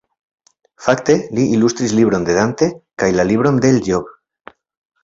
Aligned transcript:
Fakte, 0.85 1.15
li 1.39 1.45
ilustris 1.57 1.95
libron 1.99 2.27
de 2.31 2.39
Dante 2.39 2.71
kaj 3.05 3.13
la 3.21 3.31
libron 3.35 3.63
de 3.67 3.75
Ijob. 3.85 4.13